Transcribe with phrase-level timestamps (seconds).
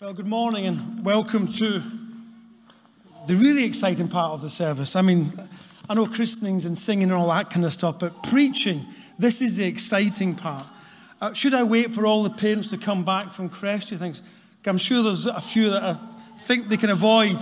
[0.00, 1.80] Well, good morning and welcome to
[3.28, 4.96] the really exciting part of the service.
[4.96, 5.32] I mean,
[5.88, 8.84] I know christenings and singing and all that kind of stuff, but preaching,
[9.20, 10.66] this is the exciting part.
[11.20, 13.86] Uh, should I wait for all the parents to come back from creche?
[13.86, 14.16] Do you think?
[14.66, 15.94] I'm sure there's a few that I
[16.38, 17.38] think they can avoid.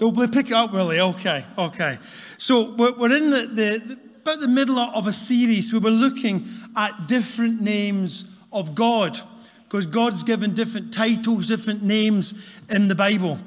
[0.00, 1.00] They'll pick it up, will they?
[1.00, 1.98] Okay, okay.
[2.36, 7.06] So we're, in the, the, about the middle of a series where we're looking at
[7.06, 9.16] different names of God
[9.68, 12.34] because God's given different titles, different names
[12.70, 13.40] in the Bible.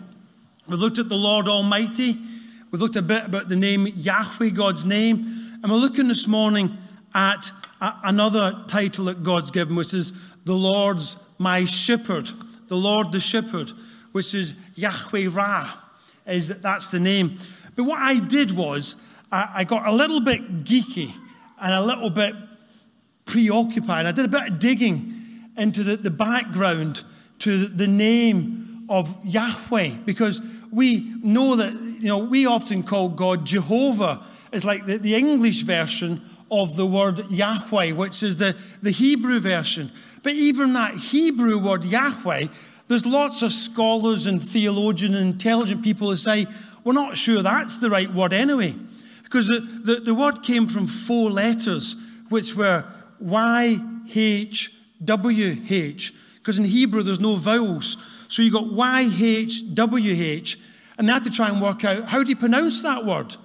[0.67, 2.17] We looked at the Lord Almighty.
[2.71, 5.23] We looked a bit about the name Yahweh, God's name.
[5.63, 6.77] And we're looking this morning
[7.15, 7.51] at
[7.81, 10.11] another title that God's given, which is
[10.43, 12.29] the Lord's my shepherd,
[12.67, 13.71] the Lord the shepherd,
[14.11, 15.73] which is Yahweh Ra,
[16.27, 17.37] is that that's the name.
[17.75, 19.01] But what I did was
[19.31, 21.15] I got a little bit geeky
[21.61, 22.35] and a little bit
[23.25, 24.05] preoccupied.
[24.05, 25.18] I did a bit of digging
[25.59, 27.03] into the, the background
[27.39, 30.41] to the name of Yahweh because
[30.71, 34.21] we know that, you know, we often call God Jehovah.
[34.51, 39.39] It's like the, the English version of the word Yahweh, which is the, the Hebrew
[39.39, 39.91] version.
[40.23, 42.45] But even that Hebrew word Yahweh,
[42.87, 46.45] there's lots of scholars and theologians and intelligent people who say,
[46.83, 48.73] we're not sure that's the right word anyway.
[49.23, 51.95] Because the, the, the word came from four letters,
[52.29, 52.83] which were
[53.19, 53.77] Y,
[54.15, 57.97] H, WH, because in Hebrew there's no vowels.
[58.27, 60.57] So you got YHWH,
[60.97, 63.35] and they had to try and work out how do you pronounce that word?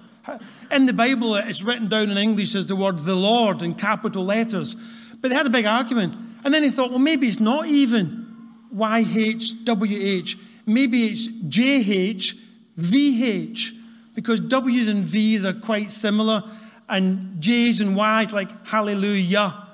[0.71, 4.25] In the Bible, it's written down in English as the word the Lord in capital
[4.25, 4.75] letters.
[5.21, 6.15] But they had a big argument.
[6.43, 8.25] And then he thought, well, maybe it's not even
[8.73, 10.35] YHWH.
[10.65, 11.27] Maybe it's
[12.77, 13.71] JHVH,
[14.15, 16.43] because W's and V's are quite similar,
[16.89, 19.64] and J's and Y's like hallelujah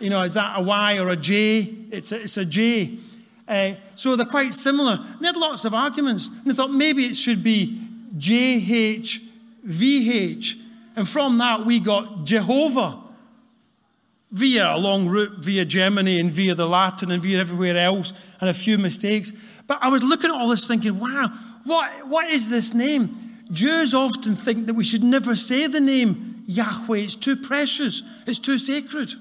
[0.00, 1.60] you know, is that a Y or a J?
[1.90, 2.98] It's a, it's a J.
[3.46, 4.98] Uh, so they're quite similar.
[5.00, 6.26] And they had lots of arguments.
[6.28, 7.80] And they thought maybe it should be
[8.16, 9.20] JHVH.
[10.96, 13.00] And from that, we got Jehovah
[14.30, 18.50] via a long route via Germany and via the Latin and via everywhere else, and
[18.50, 19.32] a few mistakes.
[19.66, 21.28] But I was looking at all this thinking, wow,
[21.64, 23.16] what, what is this name?
[23.52, 26.98] Jews often think that we should never say the name Yahweh.
[26.98, 29.12] It's too precious, it's too sacred.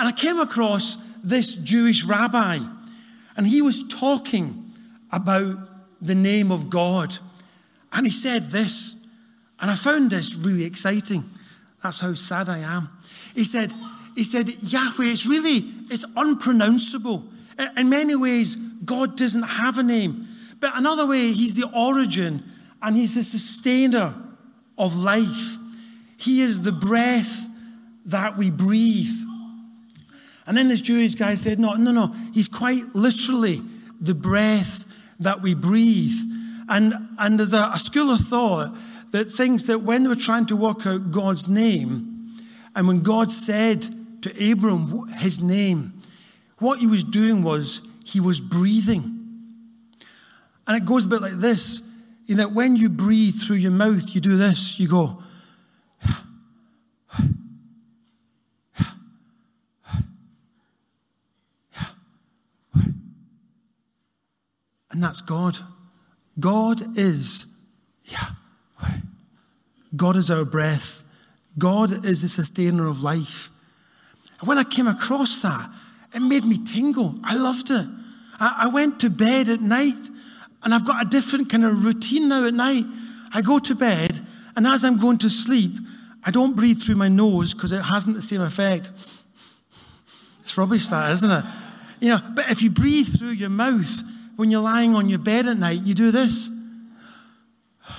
[0.00, 2.58] And I came across this Jewish rabbi,
[3.36, 4.72] and he was talking
[5.12, 5.58] about
[6.00, 7.18] the name of God.
[7.92, 9.06] And he said this,
[9.60, 11.24] and I found this really exciting.
[11.82, 12.88] That's how sad I am.
[13.34, 13.74] He said,
[14.14, 17.28] he said, Yahweh, it's really, it's unpronounceable.
[17.76, 20.28] In many ways, God doesn't have a name.
[20.60, 22.42] But another way, he's the origin
[22.80, 24.14] and he's the sustainer
[24.78, 25.58] of life.
[26.16, 27.50] He is the breath
[28.06, 29.26] that we breathe.
[30.50, 32.12] And then this Jewish guy said, No, no, no.
[32.34, 33.62] He's quite literally
[34.00, 34.84] the breath
[35.20, 36.18] that we breathe.
[36.68, 38.76] And, and there's a, a school of thought
[39.12, 42.34] that thinks that when they were trying to work out God's name,
[42.74, 43.86] and when God said
[44.22, 45.92] to Abram his name,
[46.58, 49.20] what he was doing was he was breathing.
[50.66, 51.94] And it goes a bit like this
[52.26, 55.22] you know, when you breathe through your mouth, you do this, you go,
[64.92, 65.58] And that's God.
[66.38, 67.58] God is,
[68.04, 68.30] yeah,
[69.94, 71.02] God is our breath.
[71.58, 73.50] God is the sustainer of life.
[74.40, 75.70] And when I came across that,
[76.14, 77.14] it made me tingle.
[77.22, 77.86] I loved it.
[78.38, 80.08] I, I went to bed at night,
[80.62, 82.84] and I've got a different kind of routine now at night.
[83.32, 84.20] I go to bed,
[84.56, 85.72] and as I'm going to sleep,
[86.24, 88.90] I don't breathe through my nose because it hasn't the same effect.
[90.42, 91.44] It's rubbish, that, isn't it?
[92.00, 94.02] You know, but if you breathe through your mouth,
[94.40, 96.48] when you're lying on your bed at night, you do this.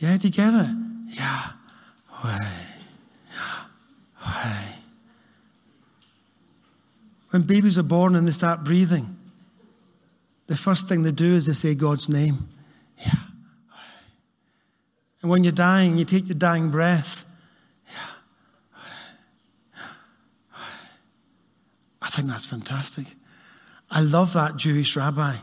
[0.00, 0.76] Yeah, do you get it?
[1.08, 1.42] Yeah.
[7.30, 9.16] When babies are born and they start breathing,
[10.46, 12.48] the first thing they do is they say God's name.
[12.98, 13.18] Yeah.
[15.22, 17.27] And when you're dying, you take your dying breath
[22.18, 23.06] think that's fantastic.
[23.90, 25.36] I love that Jewish rabbi,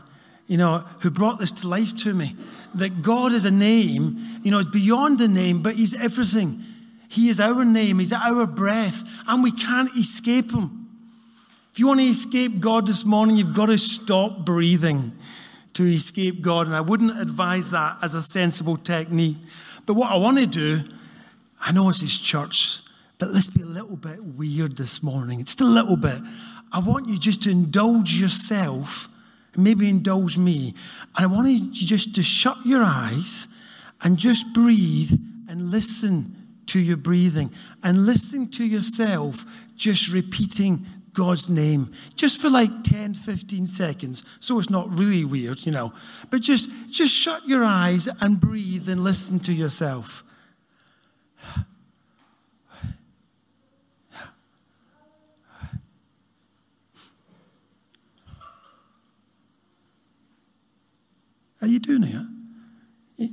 [0.46, 2.34] you know, who brought this to life to me.
[2.74, 6.62] That God is a name, you know, it's beyond a name, but He's everything.
[7.08, 10.88] He is our name, He's our breath, and we can't escape Him.
[11.72, 15.12] If you want to escape God this morning, you've got to stop breathing
[15.74, 16.66] to escape God.
[16.66, 19.36] And I wouldn't advise that as a sensible technique.
[19.86, 20.80] But what I want to do,
[21.60, 22.80] I know it's His church,
[23.18, 25.42] but let's be a little bit weird this morning.
[25.44, 26.20] Just a little bit.
[26.72, 29.08] I want you just to indulge yourself,
[29.56, 30.74] maybe indulge me.
[31.16, 33.48] And I want you just to shut your eyes
[34.02, 35.12] and just breathe
[35.48, 36.34] and listen
[36.66, 37.50] to your breathing
[37.82, 39.44] and listen to yourself
[39.76, 44.22] just repeating God's name just for like 10, 15 seconds.
[44.40, 45.94] So it's not really weird, you know.
[46.30, 50.22] But just, just shut your eyes and breathe and listen to yourself.
[61.66, 62.26] Are you doing it?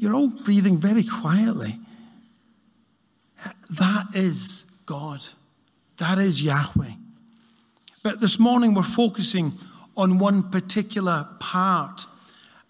[0.02, 1.78] You're all breathing very quietly.
[3.78, 5.24] That is God.
[5.98, 6.94] That is Yahweh.
[8.02, 9.52] But this morning we're focusing
[9.96, 12.08] on one particular part,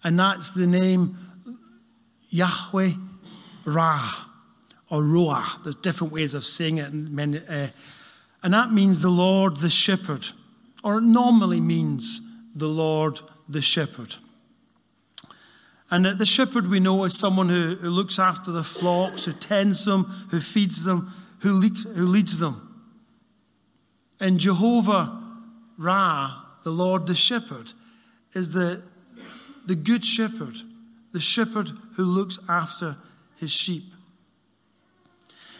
[0.02, 1.16] and that's the name
[2.28, 2.90] Yahweh
[3.64, 4.26] Ra
[4.90, 5.60] or Roah.
[5.62, 6.92] There's different ways of saying it,
[7.48, 7.68] uh,
[8.42, 10.26] and that means the Lord the shepherd,
[10.82, 12.20] or it normally means
[12.54, 13.18] the Lord
[13.48, 14.16] the shepherd.
[15.94, 19.84] And the shepherd we know is someone who, who looks after the flocks, who tends
[19.84, 20.02] them,
[20.32, 22.84] who feeds them, who leads, who leads them.
[24.18, 25.22] And Jehovah
[25.78, 27.74] Ra, the Lord the shepherd,
[28.32, 28.82] is the,
[29.68, 30.56] the good shepherd,
[31.12, 32.96] the shepherd who looks after
[33.36, 33.84] his sheep.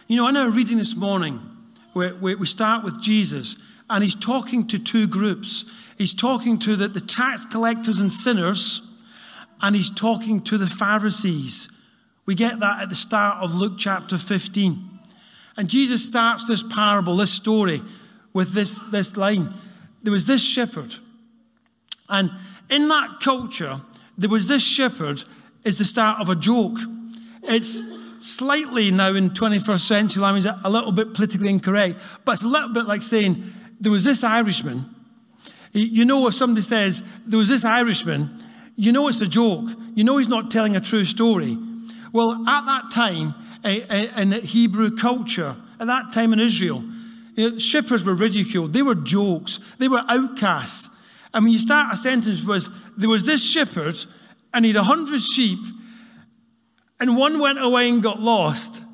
[0.09, 1.39] You know, I know reading this morning,
[1.93, 5.73] where we start with Jesus, and he's talking to two groups.
[5.97, 8.91] He's talking to the, the tax collectors and sinners,
[9.61, 11.69] and he's talking to the Pharisees.
[12.27, 14.91] We get that at the start of Luke chapter 15.
[15.57, 17.81] And Jesus starts this parable, this story,
[18.33, 19.53] with this, this line
[20.05, 20.95] there was this shepherd.
[22.09, 22.31] And
[22.71, 23.81] in that culture,
[24.17, 25.25] there was this shepherd
[25.65, 26.79] is the start of a joke.
[27.45, 27.81] It's
[28.21, 32.73] slightly now in 21st century language a little bit politically incorrect, but it's a little
[32.73, 33.43] bit like saying
[33.81, 34.85] there was this Irishman.
[35.73, 38.43] You know, if somebody says there was this Irishman,
[38.77, 39.69] you know it's a joke.
[39.95, 41.57] You know he's not telling a true story.
[42.13, 43.35] Well, at that time
[43.65, 46.85] in Hebrew culture, at that time in Israel,
[47.37, 48.73] eh, know, shepherds were ridiculed.
[48.73, 49.59] They were jokes.
[49.79, 50.91] They were outcasts.
[51.33, 53.97] And when you start a sentence was, there was this shepherd
[54.53, 55.59] and he had a hundred sheep
[57.01, 58.83] and one went away and got lost.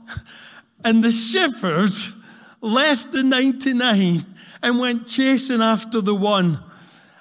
[0.82, 1.92] And the shepherd
[2.62, 4.20] left the 99
[4.62, 6.58] and went chasing after the one.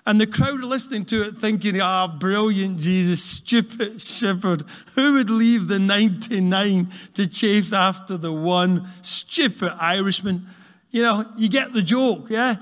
[0.05, 4.63] And the crowd are listening to it thinking, ah, brilliant Jesus, stupid shepherd.
[4.95, 10.47] Who would leave the 99 to chase after the one stupid Irishman?
[10.91, 12.55] You know, you get the joke, yeah?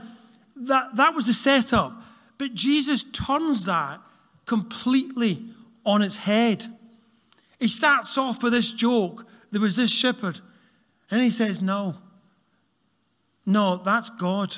[0.56, 1.94] That, that was the setup.
[2.38, 4.01] But Jesus turns that
[4.45, 5.44] completely
[5.86, 6.66] on its head.
[7.60, 9.25] He starts off with this joke.
[9.51, 10.39] There was this shepherd.
[11.10, 11.98] And he says, No.
[13.45, 14.54] No, that's God.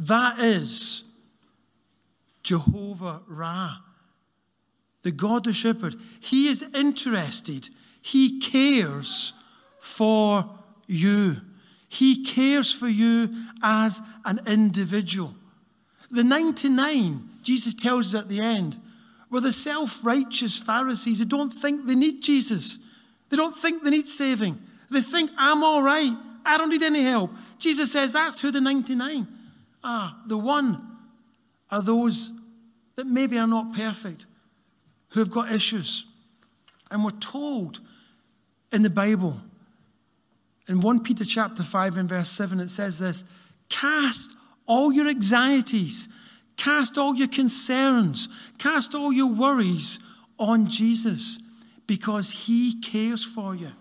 [0.00, 1.04] That is
[2.42, 3.76] Jehovah Ra,
[5.02, 5.94] the God the shepherd.
[6.20, 7.68] He is interested,
[8.00, 9.34] He cares
[9.78, 10.48] for
[10.86, 11.36] you.
[11.88, 13.28] He cares for you
[13.62, 15.34] as an individual.
[16.10, 18.80] The 99, Jesus tells us at the end,
[19.30, 22.78] were the self righteous Pharisees who don't think they need Jesus.
[23.28, 24.58] They don't think they need saving.
[24.90, 26.16] They think, I'm all right.
[26.46, 27.32] I don't need any help.
[27.58, 29.26] Jesus says that's who the 99
[29.82, 30.16] are.
[30.26, 30.96] The one
[31.70, 32.30] are those
[32.96, 34.26] that maybe are not perfect,
[35.10, 36.06] who have got issues.
[36.90, 37.80] And we're told
[38.72, 39.40] in the Bible
[40.68, 43.24] in 1 Peter chapter 5 and verse 7, it says this
[43.68, 46.08] Cast all your anxieties,
[46.56, 48.28] cast all your concerns,
[48.58, 49.98] cast all your worries
[50.38, 51.40] on Jesus
[51.88, 53.72] because he cares for you.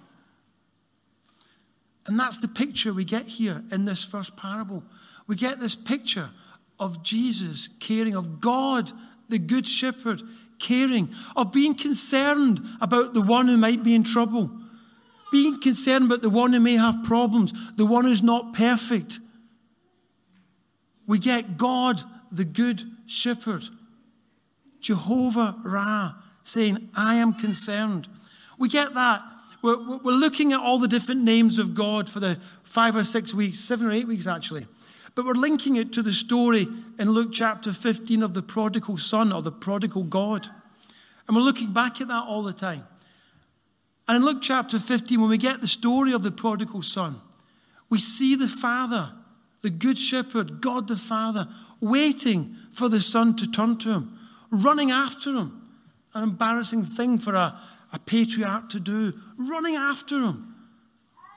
[2.07, 4.83] And that's the picture we get here in this first parable.
[5.29, 6.31] We get this picture
[6.77, 8.91] of Jesus caring, of God,
[9.29, 10.21] the Good Shepherd,
[10.59, 14.51] caring, of being concerned about the one who might be in trouble
[15.31, 19.19] being concerned about the one who may have problems, the one who's not perfect.
[21.07, 23.63] We get God, the good shepherd,
[24.79, 28.07] Jehovah Ra, saying, I am concerned.
[28.57, 29.21] We get that.
[29.61, 33.33] We're, we're looking at all the different names of God for the five or six
[33.33, 34.65] weeks, seven or eight weeks actually.
[35.15, 39.31] But we're linking it to the story in Luke chapter 15 of the prodigal son
[39.31, 40.47] or the prodigal God.
[41.27, 42.83] And we're looking back at that all the time.
[44.07, 47.21] And in Luke chapter 15, when we get the story of the prodigal son,
[47.89, 49.11] we see the father,
[49.61, 51.47] the good shepherd, God the Father,
[51.79, 55.61] waiting for the son to turn to him, running after him.
[56.13, 57.59] An embarrassing thing for a,
[57.93, 60.55] a patriarch to do, running after him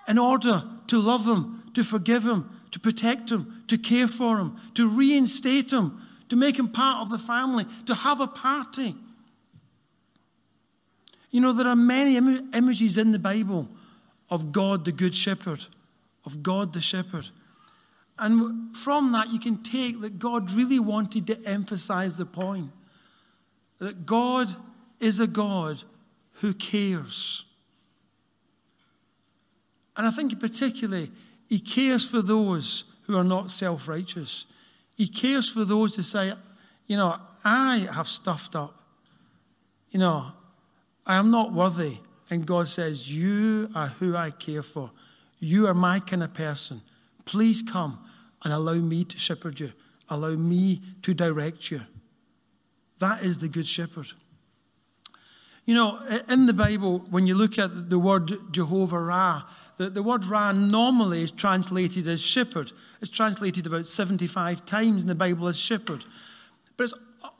[0.08, 4.56] in order to love him, to forgive him, to protect him, to care for him,
[4.74, 8.96] to reinstate him, to make him part of the family, to have a party.
[11.30, 13.68] You know, there are many Im- images in the Bible
[14.30, 15.66] of God the Good Shepherd,
[16.24, 17.28] of God the Shepherd.
[18.18, 22.70] And from that, you can take that God really wanted to emphasize the point
[23.78, 24.48] that God
[25.00, 25.82] is a God
[26.34, 27.44] who cares.
[29.96, 31.10] And I think, particularly,
[31.52, 34.46] He cares for those who are not self righteous.
[34.96, 36.32] He cares for those who say,
[36.86, 38.74] you know, I have stuffed up.
[39.90, 40.32] You know,
[41.04, 41.98] I am not worthy.
[42.30, 44.92] And God says, You are who I care for.
[45.40, 46.80] You are my kind of person.
[47.26, 47.98] Please come
[48.42, 49.74] and allow me to shepherd you,
[50.08, 51.82] allow me to direct you.
[52.98, 54.06] That is the Good Shepherd.
[55.66, 59.42] You know, in the Bible, when you look at the word Jehovah Ra,
[59.82, 62.72] the, the word ran normally is translated as shepherd.
[63.00, 66.04] It's translated about 75 times in the Bible as shepherd.
[66.76, 66.94] But it's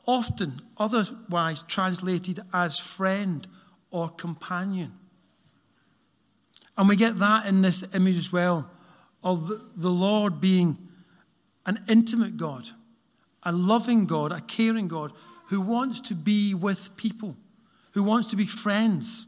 [0.06, 3.46] often otherwise translated as friend
[3.90, 4.92] or companion.
[6.76, 8.70] And we get that in this image as well
[9.22, 10.78] of the Lord being
[11.64, 12.66] an intimate God,
[13.44, 15.12] a loving God, a caring God
[15.48, 17.36] who wants to be with people,
[17.92, 19.26] who wants to be friends.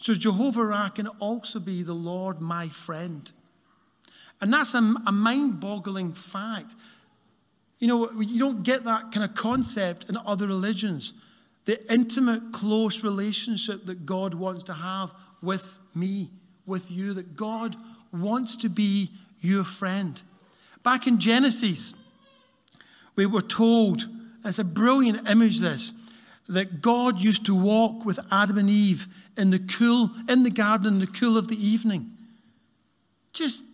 [0.00, 3.30] So Jehovah Ra can also be the Lord my friend.
[4.40, 6.74] And that's a, a mind boggling fact.
[7.78, 11.12] You know, you don't get that kind of concept in other religions.
[11.66, 16.30] The intimate, close relationship that God wants to have with me,
[16.64, 17.76] with you, that God
[18.10, 20.20] wants to be your friend.
[20.82, 21.94] Back in Genesis,
[23.16, 24.02] we were told,
[24.46, 25.92] it's a brilliant image, this,
[26.50, 30.94] that God used to walk with Adam and Eve in the cool, in the garden
[30.94, 32.10] in the cool of the evening.
[33.32, 33.64] Just,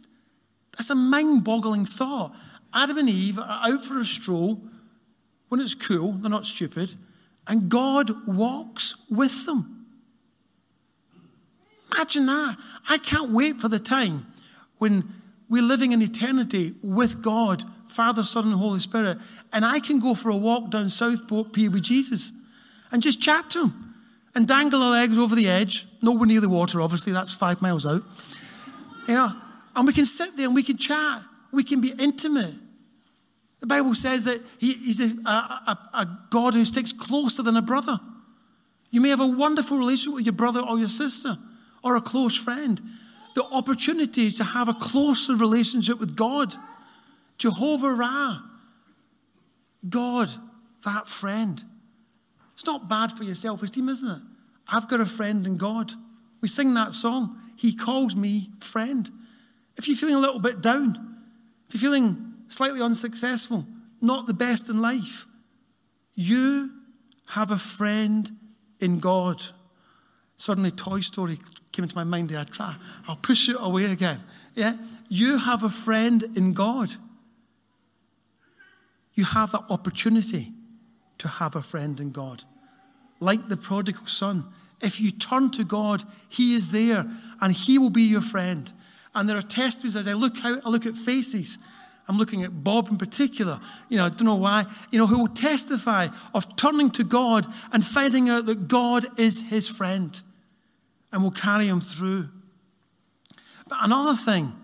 [0.76, 2.36] that's a mind boggling thought.
[2.74, 4.60] Adam and Eve are out for a stroll
[5.48, 6.94] when it's cool, they're not stupid,
[7.48, 9.86] and God walks with them.
[11.94, 12.58] Imagine that.
[12.90, 14.26] I can't wait for the time
[14.78, 15.14] when
[15.48, 19.16] we're living in eternity with God, Father, Son, and Holy Spirit,
[19.52, 22.32] and I can go for a walk down Southport Pier with Jesus
[22.96, 23.94] and just chat to him
[24.34, 27.84] and dangle our legs over the edge, nowhere near the water, obviously, that's five miles
[27.84, 28.02] out.
[29.06, 29.36] You know,
[29.74, 31.20] and we can sit there and we can chat.
[31.52, 32.54] We can be intimate.
[33.60, 37.60] The Bible says that he, he's a, a, a God who sticks closer than a
[37.60, 38.00] brother.
[38.90, 41.36] You may have a wonderful relationship with your brother or your sister
[41.84, 42.80] or a close friend.
[43.34, 46.54] The opportunity is to have a closer relationship with God.
[47.36, 48.40] Jehovah Ra,
[49.86, 50.30] God,
[50.86, 51.62] that friend.
[52.56, 54.22] It's not bad for your self esteem, isn't it?
[54.66, 55.92] I've got a friend in God.
[56.40, 57.38] We sing that song.
[57.54, 59.10] He calls me friend.
[59.76, 61.18] If you're feeling a little bit down,
[61.68, 63.66] if you're feeling slightly unsuccessful,
[64.00, 65.26] not the best in life,
[66.14, 66.70] you
[67.28, 68.30] have a friend
[68.80, 69.42] in God.
[70.36, 71.38] Suddenly, Toy Story
[71.72, 72.38] came into my mind there.
[72.38, 74.22] I try, I'll push it away again.
[74.54, 74.76] Yeah?
[75.10, 76.92] You have a friend in God.
[79.12, 80.52] You have that opportunity
[81.18, 82.44] to have a friend in God.
[83.20, 84.44] Like the prodigal son,
[84.80, 87.06] if you turn to God, He is there
[87.40, 88.70] and He will be your friend.
[89.14, 91.58] And there are testimonies as I look out, I look at faces.
[92.08, 93.58] I'm looking at Bob in particular,
[93.88, 97.46] you know, I don't know why, you know, who will testify of turning to God
[97.72, 100.20] and finding out that God is his friend
[101.10, 102.28] and will carry him through.
[103.68, 104.54] But another thing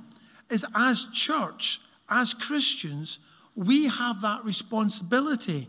[0.51, 3.19] is, as church, as Christians,
[3.57, 5.69] we have that responsibility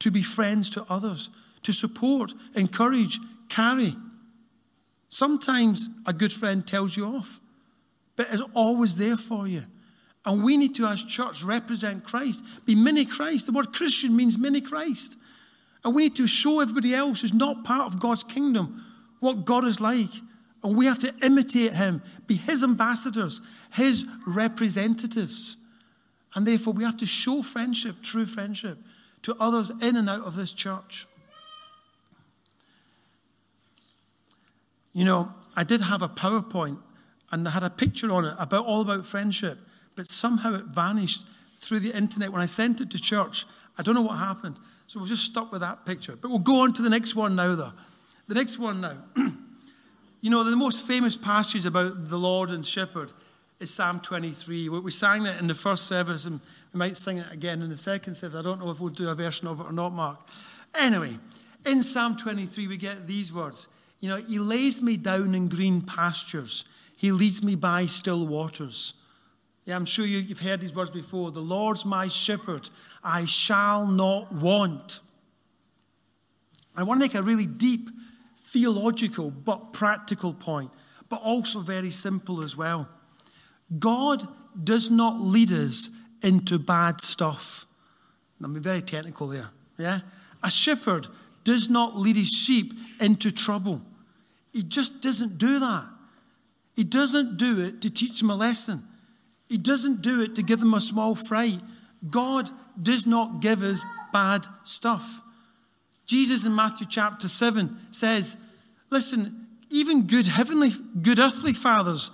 [0.00, 1.30] to be friends to others,
[1.62, 3.94] to support, encourage, carry.
[5.08, 7.40] Sometimes a good friend tells you off,
[8.16, 9.62] but is always there for you.
[10.26, 13.46] And we need to, as church, represent Christ, be mini Christ.
[13.46, 15.16] The word Christian means mini Christ.
[15.82, 18.84] And we need to show everybody else who's not part of God's kingdom
[19.20, 20.10] what God is like.
[20.62, 23.40] And we have to imitate him, be his ambassadors,
[23.72, 25.56] his representatives.
[26.34, 28.78] And therefore, we have to show friendship, true friendship,
[29.22, 31.06] to others in and out of this church.
[34.92, 36.78] You know, I did have a PowerPoint
[37.30, 39.58] and I had a picture on it about all about friendship,
[39.94, 41.24] but somehow it vanished
[41.58, 43.46] through the internet when I sent it to church.
[43.78, 44.58] I don't know what happened.
[44.86, 46.16] So we'll just stop with that picture.
[46.16, 47.72] But we'll go on to the next one now, though.
[48.26, 48.96] The next one now.
[50.20, 53.12] you know, the most famous passage about the Lord and shepherd
[53.60, 54.68] is Psalm 23.
[54.68, 56.40] We sang it in the first service, and
[56.72, 58.38] we might sing it again in the second service.
[58.38, 60.20] I don't know if we'll do a version of it or not, Mark.
[60.74, 61.18] Anyway,
[61.66, 63.68] in Psalm 23, we get these words
[64.00, 66.64] you know, He lays me down in green pastures,
[66.96, 68.94] He leads me by still waters.
[69.66, 71.30] Yeah, I'm sure you, have heard these words before.
[71.30, 72.68] The Lord's my shepherd,
[73.04, 75.00] I shall not want.
[76.74, 77.90] I want to make a really deep
[78.48, 80.70] theological but practical point,
[81.08, 82.88] but also very simple as well.
[83.78, 84.26] God
[84.64, 85.90] does not lead us
[86.22, 87.66] into bad stuff.
[88.42, 89.50] I'm being very technical there.
[89.78, 90.00] Yeah?
[90.42, 91.06] A shepherd
[91.44, 93.82] does not lead his sheep into trouble.
[94.52, 95.88] He just doesn't do that.
[96.74, 98.82] He doesn't do it to teach them a lesson.
[99.48, 101.60] He doesn't do it to give them a small fright.
[102.08, 102.48] God
[102.80, 105.22] does not give us bad stuff.
[106.06, 108.36] Jesus in Matthew chapter 7 says,
[108.90, 112.10] Listen, even good heavenly, good earthly fathers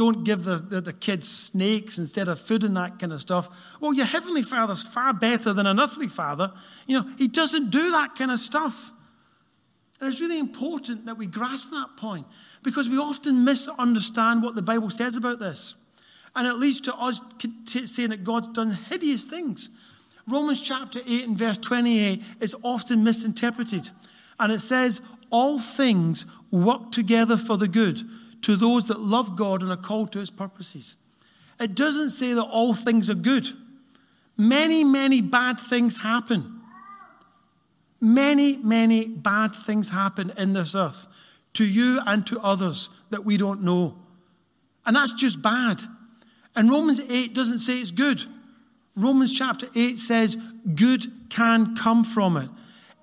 [0.00, 3.50] don't give the, the, the, kids snakes instead of food and that kind of stuff.
[3.80, 6.50] Well, your heavenly father's far better than an earthly father.
[6.86, 8.92] You know, he doesn't do that kind of stuff.
[10.00, 12.26] And it's really important that we grasp that point
[12.62, 15.74] because we often misunderstand what the Bible says about this.
[16.34, 17.20] And it leads to us
[17.84, 19.68] saying that God's done hideous things.
[20.26, 23.90] Romans chapter 8 and verse 28 is often misinterpreted.
[24.38, 28.00] And it says, All things work together for the good
[28.42, 30.96] to those that love God and are called to his purposes.
[31.58, 33.46] It doesn't say that all things are good.
[34.36, 36.60] Many, many bad things happen.
[38.00, 41.06] Many, many bad things happen in this earth
[41.54, 43.96] to you and to others that we don't know.
[44.86, 45.82] And that's just bad.
[46.56, 48.22] And Romans 8 doesn't say it's good.
[48.96, 50.36] Romans chapter 8 says
[50.74, 52.48] good can come from it.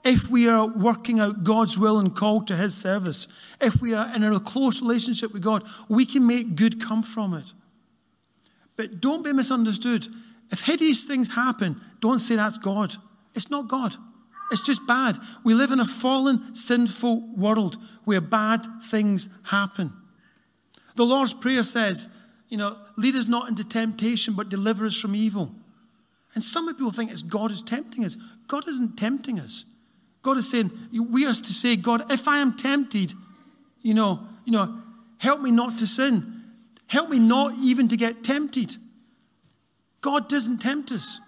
[0.04, 3.28] If we are working out God's will and called to His service,
[3.60, 7.34] if we are in a close relationship with God, we can make good come from
[7.34, 7.52] it.
[8.76, 10.08] But don't be misunderstood.
[10.52, 12.96] If hideous things happen, don't say that's God.
[13.36, 13.96] It's not God.
[14.52, 15.18] It's just bad.
[15.44, 19.92] We live in a fallen, sinful world where bad things happen.
[20.96, 22.08] The Lord's Prayer says,
[22.48, 25.54] you know, lead us not into temptation, but deliver us from evil.
[26.34, 28.16] And some people think it's God who's tempting us.
[28.48, 29.66] God isn't tempting us.
[30.28, 30.72] God is saying,
[31.10, 33.14] we are to say, God, if I am tempted,
[33.82, 34.82] you know, you know,
[35.20, 36.44] help me not to sin.
[36.88, 38.76] Help me not even to get tempted.
[40.02, 41.22] God doesn't tempt us.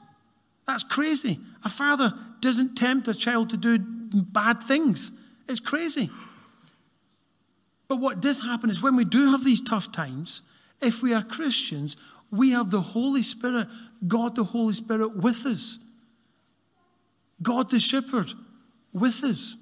[0.67, 1.39] That's crazy.
[1.63, 3.79] A father doesn't tempt a child to do
[4.11, 5.13] bad things.
[5.47, 6.09] It's crazy.
[7.87, 10.41] But what does happen is when we do have these tough times,
[10.81, 11.95] if we are Christians,
[12.31, 13.69] we have the Holy Spirit,
[14.05, 15.77] God the Holy Spirit with us.
[17.41, 18.33] God the shepherd
[18.93, 19.55] with us.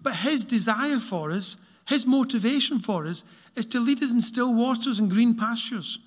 [0.00, 1.56] But his desire for us,
[1.88, 5.98] his motivation for us, is to lead us in still waters and green pastures.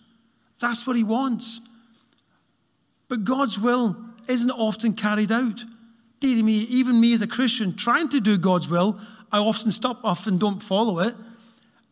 [0.59, 1.61] That's what he wants.
[3.07, 3.95] But God's will
[4.27, 5.63] isn't often carried out.
[6.19, 8.99] Dear me, even me as a Christian trying to do God's will,
[9.31, 11.13] I often stop off and don't follow it.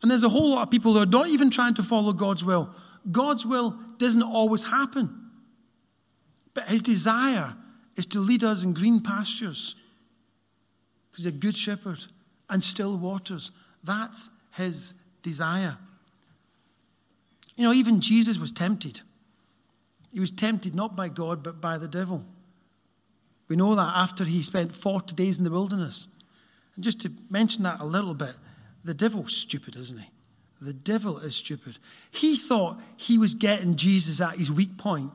[0.01, 2.43] And there's a whole lot of people who are not even trying to follow God's
[2.43, 2.73] will.
[3.11, 5.29] God's will doesn't always happen.
[6.53, 7.55] But his desire
[7.95, 9.75] is to lead us in green pastures.
[11.13, 11.99] Because he's a good shepherd
[12.49, 13.51] and still waters.
[13.83, 15.77] That's his desire.
[17.55, 19.01] You know, even Jesus was tempted.
[20.11, 22.25] He was tempted not by God, but by the devil.
[23.47, 26.07] We know that after he spent 40 days in the wilderness.
[26.73, 28.33] And just to mention that a little bit,
[28.83, 30.09] the devil's stupid, isn't he?
[30.59, 31.77] The devil is stupid.
[32.09, 35.11] He thought he was getting Jesus at his weak point,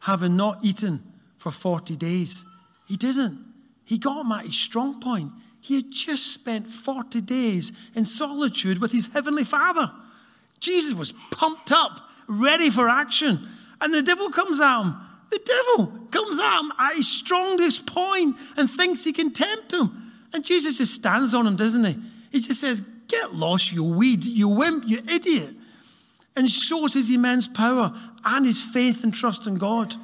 [0.00, 1.02] having not eaten
[1.36, 2.46] for 40 days.
[2.88, 3.51] He didn't.
[3.84, 5.32] He got him at his strong point.
[5.60, 9.92] He had just spent 40 days in solitude with his heavenly Father.
[10.60, 13.46] Jesus was pumped up, ready for action.
[13.80, 14.96] And the devil comes at him.
[15.30, 20.12] The devil comes at him at his strongest point and thinks he can tempt him.
[20.32, 21.96] And Jesus just stands on him, doesn't he?
[22.30, 25.50] He just says, Get lost, you weed, you wimp, you idiot.
[26.34, 27.92] And shows his immense power
[28.24, 29.94] and his faith and trust in God.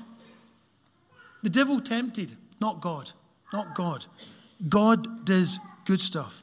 [1.43, 3.13] The devil tempted, not God.
[3.53, 4.07] Not God.
[4.69, 6.43] God does good stuff.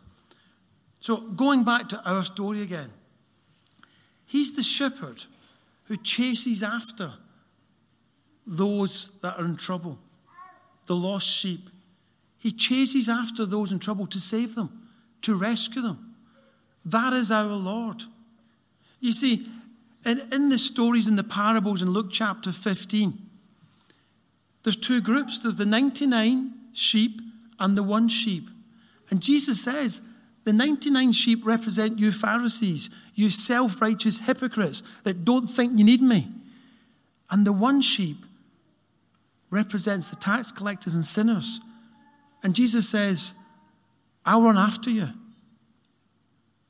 [1.01, 2.89] So, going back to our story again,
[4.25, 5.23] he's the shepherd
[5.83, 7.13] who chases after
[8.47, 9.99] those that are in trouble,
[10.87, 11.69] the lost sheep.
[12.39, 14.87] He chases after those in trouble to save them,
[15.21, 16.15] to rescue them.
[16.85, 18.03] That is our Lord.
[18.99, 19.45] You see,
[20.05, 23.17] in, in the stories in the parables in Luke chapter 15,
[24.63, 27.21] there's two groups there's the 99 sheep
[27.59, 28.49] and the one sheep.
[29.09, 30.01] And Jesus says,
[30.45, 36.01] the 99 sheep represent you Pharisees, you self righteous hypocrites that don't think you need
[36.01, 36.27] me.
[37.31, 38.25] And the one sheep
[39.49, 41.59] represents the tax collectors and sinners.
[42.43, 43.33] And Jesus says,
[44.25, 45.09] I'll run after you.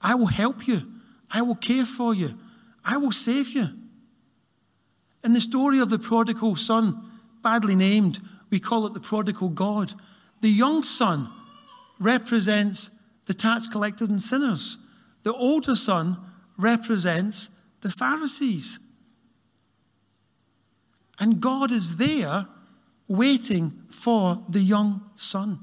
[0.02, 0.84] I will help you.
[1.32, 2.38] I will care for you.
[2.86, 3.68] I will save you.
[5.24, 7.04] In the story of the prodigal son,
[7.42, 9.94] badly named, we call it the prodigal God.
[10.42, 11.30] The young son
[12.00, 14.78] represents the tax collectors and sinners.
[15.24, 16.18] The older son
[16.58, 17.50] represents
[17.82, 18.80] the Pharisees.
[21.20, 22.48] And God is there
[23.08, 25.60] waiting for the young son.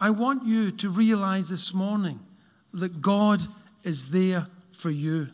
[0.00, 2.20] I want you to realize this morning
[2.72, 3.42] that God
[3.82, 5.28] is there for you.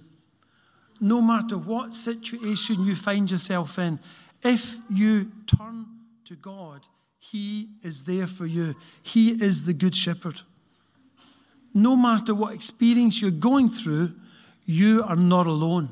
[1.01, 3.99] No matter what situation you find yourself in,
[4.43, 5.87] if you turn
[6.27, 6.87] to God,
[7.19, 8.75] He is there for you.
[9.03, 10.43] He is the Good Shepherd.
[11.73, 14.15] No matter what experience you're going through,
[14.65, 15.89] you are not alone.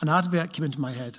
[0.00, 1.18] An advert came into my head.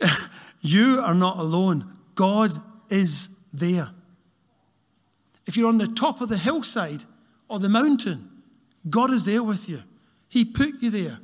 [0.60, 1.92] you are not alone.
[2.14, 2.52] God
[2.90, 3.90] is there.
[5.46, 7.04] If you're on the top of the hillside
[7.48, 8.28] or the mountain,
[8.88, 9.80] God is there with you.
[10.28, 11.18] He put you there.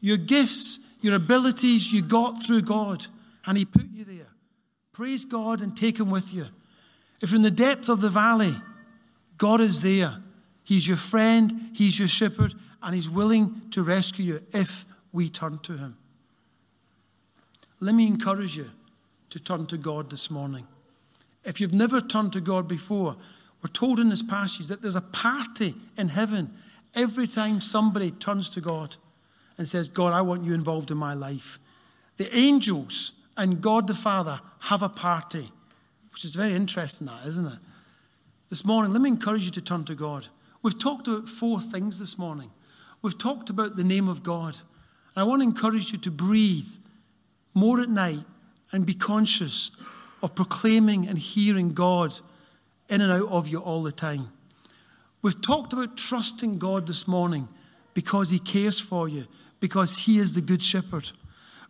[0.00, 3.06] Your gifts, your abilities, you got through God,
[3.46, 4.28] and He put you there.
[4.92, 6.46] Praise God and take Him with you.
[7.20, 8.54] If you're in the depth of the valley,
[9.38, 10.16] God is there.
[10.64, 15.58] He's your friend, He's your shepherd, and He's willing to rescue you if we turn
[15.58, 15.96] to Him.
[17.80, 18.66] Let me encourage you
[19.30, 20.66] to turn to God this morning.
[21.44, 23.16] If you've never turned to God before,
[23.62, 26.50] we're told in this passage that there's a party in heaven
[26.94, 28.96] every time somebody turns to God
[29.58, 31.58] and says, God, I want you involved in my life.
[32.16, 35.50] The angels and God the Father have a party,
[36.12, 37.58] which is very interesting, that, isn't it?
[38.50, 40.28] This morning, let me encourage you to turn to God.
[40.62, 42.50] We've talked about four things this morning.
[43.00, 44.58] We've talked about the name of God.
[45.14, 46.68] And I want to encourage you to breathe
[47.54, 48.24] more at night
[48.72, 49.70] and be conscious
[50.22, 52.18] of proclaiming and hearing God
[52.88, 54.28] in and out of you all the time.
[55.22, 57.48] We've talked about trusting God this morning
[57.94, 59.26] because He cares for you,
[59.60, 61.10] because He is the Good Shepherd.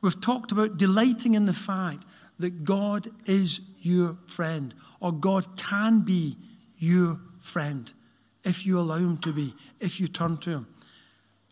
[0.02, 2.04] We've talked about delighting in the fact
[2.38, 6.36] that God is your friend, or God can be
[6.76, 7.92] your friend
[8.44, 10.66] if you allow Him to be, if you turn to Him.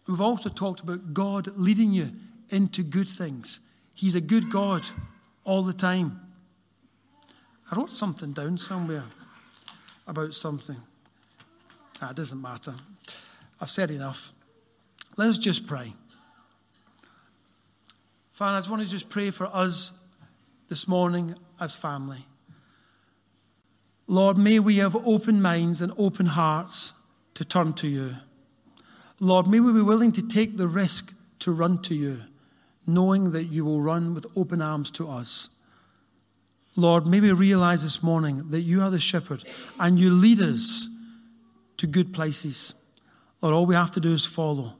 [0.08, 2.10] We've also talked about God leading you
[2.50, 3.60] into good things
[4.00, 4.88] He's a good God
[5.44, 6.18] all the time.
[7.70, 9.04] I wrote something down somewhere
[10.06, 10.78] about something.
[12.00, 12.72] That doesn't matter.
[13.60, 14.32] I've said enough.
[15.18, 15.92] Let's just pray.
[18.40, 20.00] Father, I just want to just pray for us
[20.70, 22.24] this morning as family.
[24.06, 26.94] Lord, may we have open minds and open hearts
[27.34, 28.12] to turn to you.
[29.20, 32.22] Lord, may we be willing to take the risk to run to you
[32.86, 35.50] knowing that you will run with open arms to us.
[36.78, 39.44] Lord, may we realize this morning that you are the shepherd
[39.78, 40.88] and you lead us
[41.76, 42.72] to good places.
[43.42, 44.78] Lord, all we have to do is follow.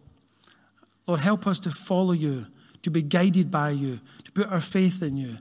[1.07, 2.47] Lord, help us to follow you,
[2.83, 5.37] to be guided by you, to put our faith in you.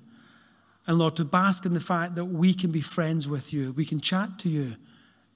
[0.88, 3.86] And Lord, to bask in the fact that we can be friends with you, we
[3.86, 4.76] can chat to you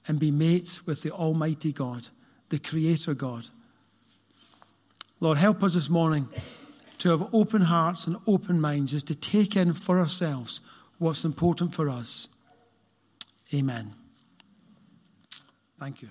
[0.06, 2.08] and be mates with the Almighty God,
[2.48, 3.48] the Creator God.
[5.20, 6.28] Lord, help us this morning
[6.98, 10.60] to have open hearts and open minds, just to take in for ourselves
[10.98, 12.36] what's important for us.
[13.54, 13.94] Amen.
[15.78, 16.10] Thank you.